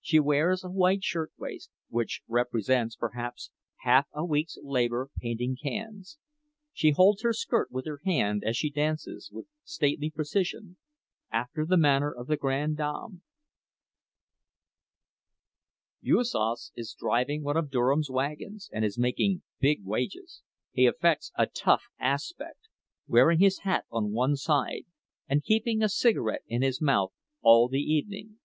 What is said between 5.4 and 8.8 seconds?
cans. She holds her skirt with her hand as she